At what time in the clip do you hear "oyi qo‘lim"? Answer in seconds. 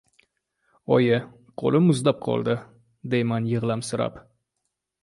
0.95-1.85